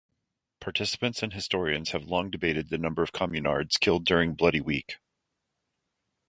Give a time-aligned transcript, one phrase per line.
[0.61, 4.97] Participants and historians have long debated the number of Communards killed during Bloody Week.